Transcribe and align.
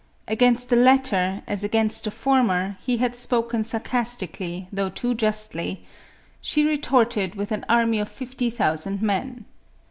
Against 0.27 0.69
the 0.69 0.75
latter, 0.75 1.43
as 1.45 1.63
against 1.63 2.05
the 2.05 2.09
former, 2.09 2.75
he 2.81 2.97
had 2.97 3.15
spoken 3.15 3.63
sarcastically, 3.63 4.67
though 4.73 4.89
too 4.89 5.13
justly; 5.13 5.83
"she 6.41 6.65
retorted 6.65 7.35
with 7.35 7.51
an 7.51 7.63
army 7.69 7.99
of 7.99 8.09
fifty 8.09 8.49
thousand 8.49 9.03
men." 9.03 9.45